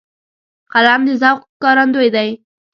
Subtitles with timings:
[0.73, 2.29] قلم د ذوق ښکارندوی دی